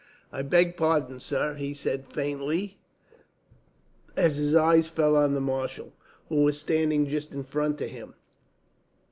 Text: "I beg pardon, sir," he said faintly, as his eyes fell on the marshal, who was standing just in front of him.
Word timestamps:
"I 0.33 0.41
beg 0.41 0.77
pardon, 0.77 1.19
sir," 1.19 1.53
he 1.53 1.75
said 1.75 2.07
faintly, 2.07 2.79
as 4.17 4.37
his 4.37 4.55
eyes 4.55 4.87
fell 4.89 5.15
on 5.15 5.35
the 5.35 5.39
marshal, 5.41 5.93
who 6.27 6.37
was 6.41 6.59
standing 6.59 7.05
just 7.05 7.31
in 7.31 7.43
front 7.43 7.79
of 7.81 7.89
him. 7.91 8.15